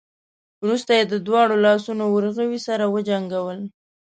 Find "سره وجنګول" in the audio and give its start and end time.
2.67-3.59